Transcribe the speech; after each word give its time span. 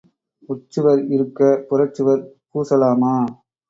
உட்சுவர் 0.49 1.03
இருக்க, 1.11 1.39
புறச்சுவர் 1.69 2.21
பூசலாமா? 2.51 3.15